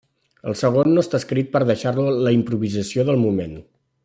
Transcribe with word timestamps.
El 0.51 0.55
segon 0.61 0.89
no 0.93 1.03
està 1.05 1.19
escrit 1.23 1.53
per 1.57 1.63
deixar-lo 1.73 2.09
la 2.29 2.35
improvisació 2.41 3.09
del 3.11 3.25
moment. 3.29 3.59